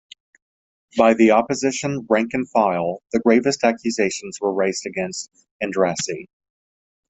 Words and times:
By 0.97 1.13
the 1.13 1.29
Opposition 1.29 2.07
rank 2.09 2.31
and 2.33 2.49
file 2.49 3.03
the 3.11 3.19
gravest 3.19 3.63
accusations 3.63 4.39
were 4.41 4.51
raised 4.51 4.87
against 4.87 5.29
Andrassy. 5.61 6.25